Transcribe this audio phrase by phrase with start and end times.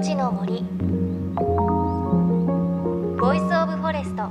[0.00, 0.62] ちの森。
[3.20, 4.22] Voice of Forest。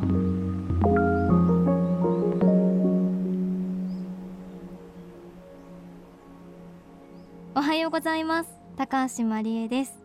[7.53, 8.49] おはようございます。
[8.77, 9.99] 高橋真理恵です。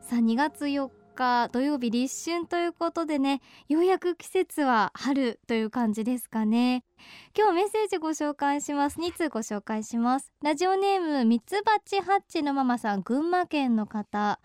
[0.00, 6.84] さあ2月4日土曜日立春ということでねようやく季節は春という感じですかね。
[7.36, 8.98] 今日メッセージご紹介します。
[8.98, 10.32] 2通ご紹介します。
[10.42, 14.40] ラジオネームミツバチハッチのママさん群馬県の方。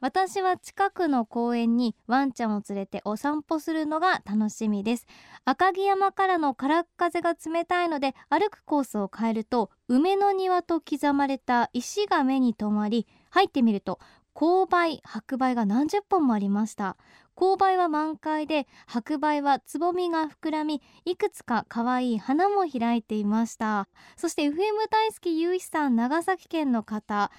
[0.00, 5.06] 私は近くの公園にワンちゃんを連れてお散歩するのが楽しみです。
[5.44, 14.00] 赤城山からの空っ風が冷たいので歩くコースを変えると梅の庭と刻まれた石が目に留まり入ってみると
[14.34, 16.96] 勾配白梅が何十本もありました。
[17.36, 23.88] 勾配は満開で白梅はつぼみが膨らみいくつか可愛い花も開いていました。
[24.16, 24.54] そして FM
[24.90, 27.30] 大好きゆういさん長崎県の方。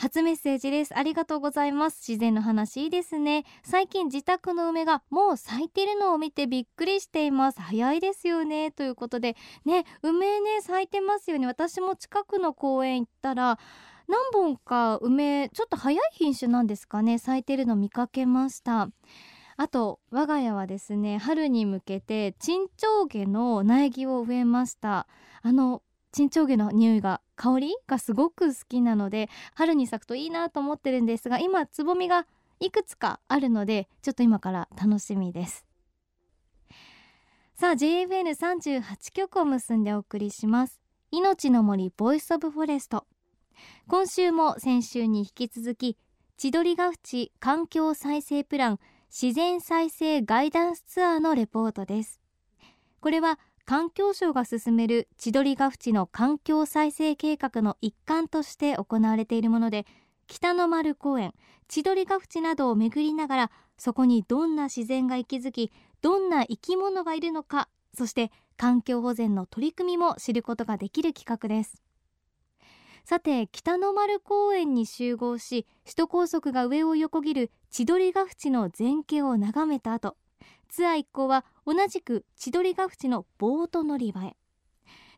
[0.00, 0.96] 初メッセージです。
[0.96, 2.04] ありがとうございます。
[2.08, 3.44] 自然の話いいですね。
[3.64, 7.60] 最近自宅の梅がもう咲いてるのを見てびっくりしています。
[7.60, 8.70] 早いですよね。
[8.70, 11.48] ということでね梅ね咲いてますよね。
[11.48, 13.58] 私も近くの公園行ったら
[14.08, 17.18] 何本か梅ちょっと早い品種なんですかね。
[17.18, 18.88] 咲いてるの見かけました。
[19.56, 25.06] あと我が家はですね春に向けて沈丁花の苗木を植えました。
[25.42, 32.26] あの沈丁花の匂いが香りがすごく好きなので春に咲くといいなと思ってるんですが今つぼみが
[32.60, 35.66] いくつかあるのでちょっと今から楽しみです。
[37.56, 40.80] さあ JFN38 曲を結んでお送りします。
[41.10, 43.07] いのちの森 Voice of Forest。
[43.86, 45.96] 今週も先週に引き続き
[46.36, 52.20] 千鳥ヶ淵環境再生プラン自然再生ガイダンスツアーのレポートです。
[53.00, 59.86] これは環境省が進める千鳥ヶ淵の環境再生計画の一環として行われているもので
[60.26, 61.34] 北の丸公園
[61.68, 71.82] 千鳥ヶ淵などを巡りながらそこにどんな自然が息づきどんな生き物がいるのかそして環境保全の取り組みも知ることができる企画です。
[73.08, 80.18] さて北の丸公園に集合し首都高速が上を横切る千鳥ヶ淵の全景を眺めた後
[80.68, 84.36] ツアー一行は同じく千鳥ヶ淵のボート乗り場へ。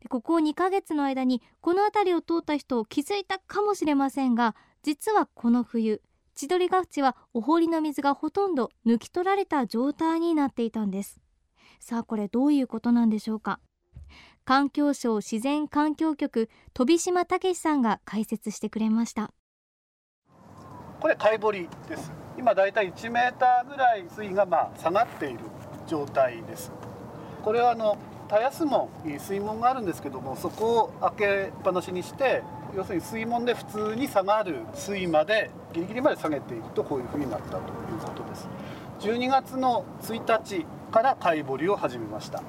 [0.08, 6.00] ここ2ヶ月の間にこの辺りを通った人を気づいたかもしれませんが実はこの冬
[6.36, 11.20] 千鳥ヶ淵はお堀の水がほとんど抜き取られた状態になっていたんです。
[11.80, 13.58] さあこれどういうことなんでしょうか？
[14.50, 19.30] 環境省自然環境局飛島武さんが解説してくれました。
[20.98, 22.10] これ貝堀です。
[22.36, 25.38] 今だいたい1メーターぐらい水位がまあ下がっている
[25.86, 26.72] 状態です。
[27.44, 27.96] これはあの
[28.26, 28.88] 田安門
[29.20, 32.42] 水門があるんですけどもそこを開けっぱなしにして
[32.76, 37.62] 要するに水門で普通に下がる水位までギリギリまで下げていくとこういうふうになったという
[38.04, 38.48] ことです。
[38.98, 42.42] 12月の1日から貝掘りを始めました。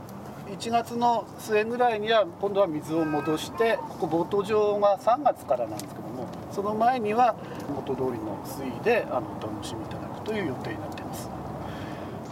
[0.51, 7.37] 1月の末ぐらいには今度は水を戻してここボート場が3月からなんですけどもその前には
[7.73, 11.29] 元通りの水位であのお楽しみいただくという予定になっています。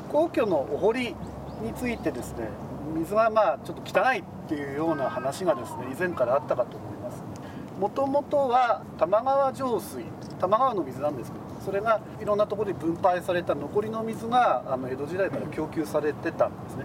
[0.09, 1.15] 皇居のお堀
[1.61, 2.49] についてですね
[2.93, 7.23] 水がまあちょっと汚いっていうような話がですね以前からあったかと思います。
[7.79, 10.03] もともとは玉川上水
[10.41, 16.83] 玉川の水なんですけどそれがいろんなところに分配された残りの水があの江戸時代から供給されてたんですね。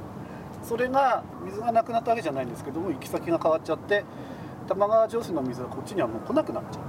[0.65, 4.05] それが水がなくなったわけじゃないんですけども行き先が変わっちゃって
[4.67, 6.83] 玉川上水の水がこっちにはもう来なくなっちゃっ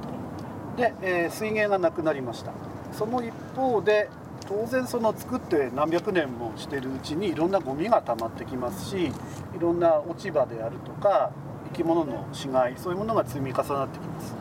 [0.77, 0.81] た。
[0.81, 2.51] で、えー、水源がなくなりました。
[2.91, 4.09] その一方で
[4.47, 9.11] 当然その作って何百年もしてるうちにいろんなゴミが溜まってきますしい
[9.59, 11.31] ろんな落ち葉であるとか
[11.71, 14.35] 生き物の死骸そういうものが積み重なってきます。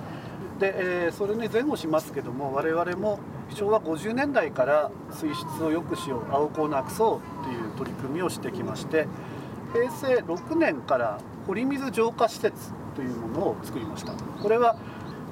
[0.61, 0.75] で、
[1.07, 3.19] えー、それに前後しますけども我々も
[3.51, 9.07] 昭和50年代から水質を良くしよう青子をなくそうという取り組みをしてきまして
[9.73, 14.13] 平成6年から堀水浄化施設というものを作りました。
[14.13, 14.77] これは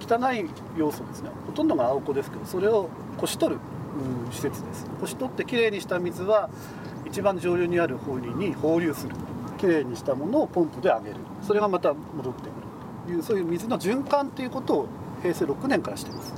[0.01, 1.31] 汚い要素ですね。
[1.47, 3.61] ほとんどが青子ですけどそれをこし取る
[4.31, 4.91] 施設です。
[5.01, 6.51] こし取ってきれいにした水は
[7.07, 9.15] 一番上流にある堀に放流する。
[9.59, 11.17] きれいにしたものをポンプで上げる。
[11.41, 12.53] それがまた戻ってくる。
[13.07, 14.89] というそういう水の循環ということを
[15.23, 16.35] 平成6年からしてます。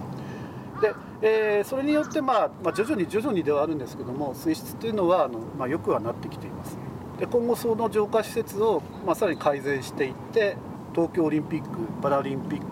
[0.85, 6.77] で、えー、それによって、まあ、まあ、徐々に徐々にではあるんですけども水質というのはあの、まあ、よくはなってきています。
[7.19, 10.57] で今後その浄化施設を、まあ、さらに改善していって
[10.95, 11.69] 東京オリンピック・
[12.03, 12.67] パラリンピック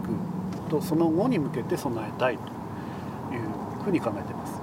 [0.69, 2.43] とその後に向けて備えたいと
[3.35, 4.61] いうふうに考えています。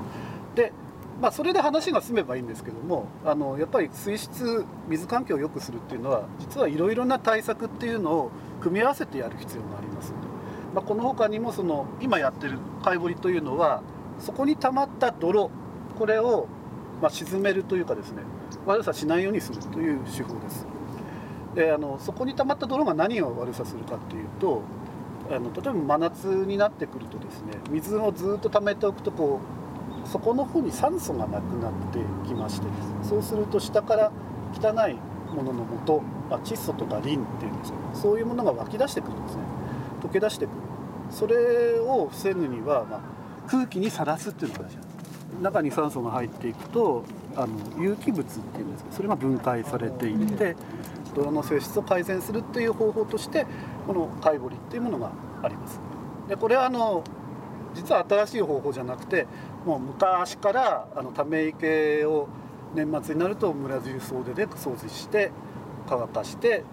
[0.56, 0.72] で
[1.22, 8.32] まあ、それで話が済めばいいんですけどもあのやっぱり水質水環境を良くするっていうのは実はいろいろな対策っていうのを
[8.62, 10.14] 組み合わせてやる必要があります。
[10.74, 13.82] まあ、この他にもその今やってる貝掘りというのは
[14.20, 15.50] そこに溜まった泥
[15.98, 16.48] これを
[17.02, 18.24] ま沈めるというかですね
[18.66, 20.68] 悪さしないようにするという手法です。
[21.56, 24.62] であのそこに溜まった泥が何を悪さするかっていうと
[25.32, 29.40] あの例えば真夏になってくるとですね水をずっと溜めておくとこ
[30.06, 32.68] う底の方に酸素がなくなってきまして
[33.04, 34.12] そうすると下から
[34.54, 34.96] 汚い
[35.36, 39.44] ものの元、ま、窒素とかリンっていうんですけどそういうものが湧き出してくるんですね。
[40.02, 40.50] 溶け出してく
[41.10, 43.02] それを防ぐには、まあ、
[43.50, 45.00] 空気にさらすっていうのが大事なんです。
[45.42, 47.04] 中に酸素が入っていくと
[47.36, 50.56] あの有機物っていうんですけどそれが分解されていって
[51.16, 53.46] 泥の性質を改善するっていう方法として
[53.88, 55.12] この貝掘りっていうものが
[55.42, 55.80] あります。
[56.28, 57.04] でこれはあの
[57.74, 59.28] 実は新しい方法じゃなくて
[59.66, 62.28] もう昔からあのため池を
[62.76, 65.32] 年末になると村中総出で掃除して
[65.88, 66.64] 乾かして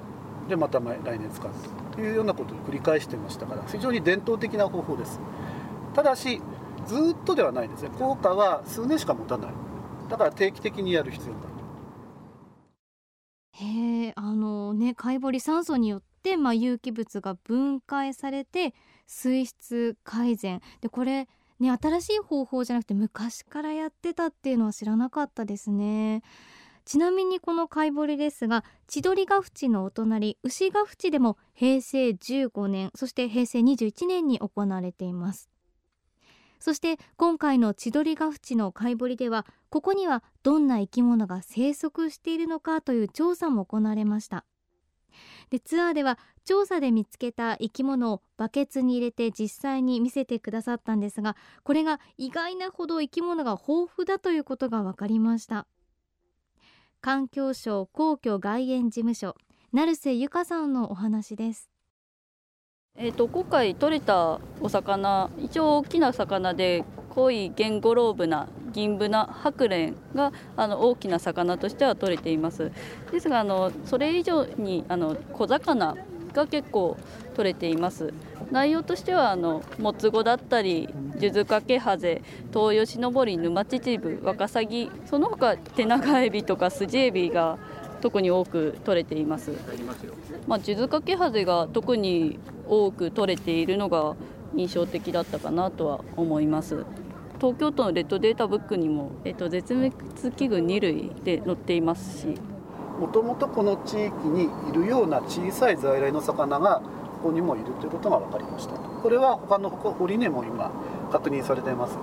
[0.49, 1.51] でまた来年使う
[1.93, 5.21] というようなことを繰り返してましたから非常に伝統的な方法です。
[5.95, 6.41] ただし
[6.87, 7.91] ずっとではないですね。
[7.99, 9.53] 効果は数年しか持たない。
[10.09, 11.57] だから定期的にやる必要がある。
[13.59, 18.75] へえあのね貝掘り酸素によってまあ有機物が分解されて
[19.07, 20.61] 水質改善。
[20.81, 21.29] でこれ
[21.59, 26.23] ね新しい方法じゃなくて昔からやってたっていうのは知らなかったですね。
[26.87, 35.51] ちなみにこの貝掘りですが千鳥ヶ淵のお隣牛ヶ淵でも平成15年そして平成21年に行われています。
[36.61, 44.45] そして今回の千鳥ヶ淵の貝掘りではここにはどんな生き物が生息しているのかという調査も行われました。
[45.51, 55.67] でツアーでは調査で見つけた生き物をバケツに入れて実際に見せてくださったんですがこれが意外なほど生き物が豊富だということが分かりました。
[57.07, 59.37] 環境省皇居外苑事務所
[59.73, 61.71] 成瀬由香さんのお話です。
[62.97, 72.73] えーと、今回取れたお魚一応大きな魚で濃いゲンゴロウブナ銀ブナハクレンがあの大きな魚としては取れています。
[73.13, 75.95] ですがあのそれ以上にあの小魚
[76.33, 76.97] が結構
[77.37, 78.13] 取れています。
[78.51, 80.89] 内容としてはあのもつごだったり
[81.19, 82.23] 数珠かけハゼ
[82.53, 87.59] 東ヨシノボリ沼チチブワカサギその他テナガエビとかスジエビが
[88.01, 89.51] 特に多く取れています。
[90.47, 92.39] まあ、数珠かけハゼが特に
[92.69, 94.15] 多く取れているのが
[94.55, 96.85] 印象的だったかなとは思います。
[97.41, 102.35] 東京都のレッドデータブックにも、えっと、絶滅危惧2類で載っていますし
[102.99, 106.81] もともとこの地域にいるような小さい在来の魚が
[107.27, 108.77] ここにもいるということが分かりました。
[108.77, 110.71] これは他の堀根も今
[111.11, 111.99] 確認されています。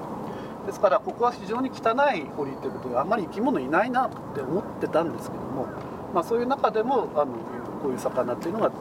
[0.65, 5.67] ですからここは非常に汚い堀ということであんまり生き物いないなって思ってたんですけども、
[6.13, 7.33] まあ、そういう中でもあの
[7.81, 8.71] こういう魚っていうのが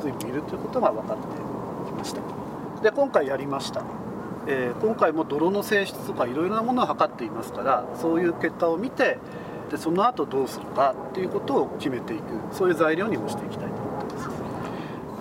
[0.00, 1.22] 随分いるということが分かって
[1.86, 2.20] きました。
[2.82, 3.84] で今回やりました、
[4.48, 9.18] えー、今回も泥の性質とかいろいろなものを測っていますからそういう結果を見て
[9.70, 12.22] でその後どうするかっていうことを決めていく。
[12.50, 14.42] そういう材料にもしていきたいと思ってます。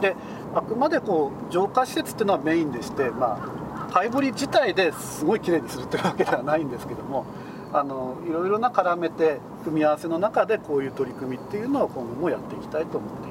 [0.02, 0.16] で
[0.54, 3.40] あくまでこう浄化施設っていうのはメインでしてま
[3.88, 7.26] あハイブリ自体ですごいきれいにするというわけではないんですけども
[7.74, 13.31] あのいろいろな絡めて組み合わせの中でこういう取り組みっていうのを今後もやっていきたいと思っています。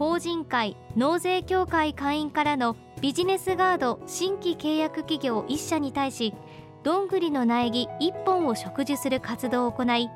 [0.00, 6.32] 法人会納税協会会員からのビジネスガード新規契約企業1社に対し
[6.82, 10.08] どんぐりの苗木1本を植樹する活動を行い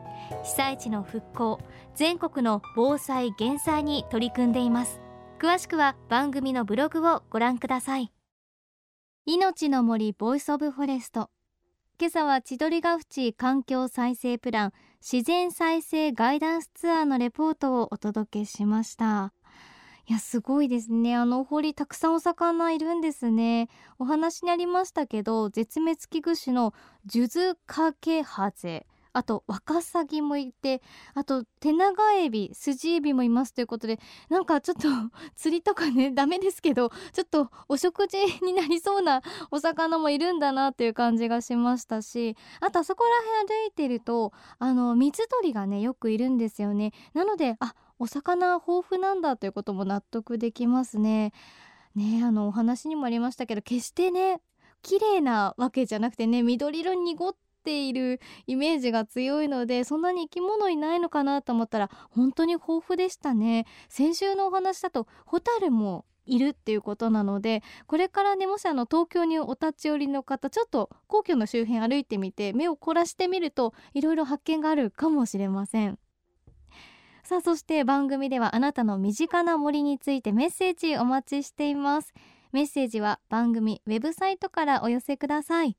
[0.43, 1.61] 被災地の復興
[1.95, 5.03] 全国の防災減災に取り組んでいます。
[5.39, 8.11] 詳しくは番組のブログをご覧ください。
[9.27, 11.29] いのちの森 Voice of Forest。
[12.01, 14.73] 今朝は千鳥ヶ淵環境再生プラン
[15.03, 19.35] 自然再生ガイダンスツアーのレポートをお届けしました。
[20.07, 21.17] いやすごいですね。
[21.17, 23.69] あのお堀たくさんお魚いるんですね。
[23.99, 26.75] お話にありましたけど絶滅危惧種の
[27.07, 28.87] ジュズカケハゼ。
[29.15, 30.83] あとワカサギもいて
[31.15, 34.89] あとテナガエビスジエビもいますということでなんかちょっと
[35.37, 43.11] 釣りとかねダメですけどちょっとお食事になりそうな お魚もいるんだなっていう感じがしましたしあとあそこら
[43.45, 46.93] 辺歩いてるとあの水鳥がねよくいるんですよね。
[47.15, 51.33] なのであお魚豊富なんだということも納得できますね。
[51.95, 54.41] ねあのお話にもありましたけど決してね
[54.83, 63.65] 綺麗なわけじゃなくてね緑色に濁っているイメージが強いのでそんなに生き物いないのかなと思ったら本当に豊富でしたね。
[63.89, 75.99] 先週のお話だとホタルもいるっていうことなのでこれからねもしあの東京にお立ち寄りの方ちょっと皇居の周辺歩いてみて目を凝らしてみるといろいろ発見があるかもしれません。
[77.23, 82.13] さあそして番組ではあなたの身近な森についてメッセージお待ちしています。
[82.53, 85.79] メッセージは番組ウェブサイトからお寄せください。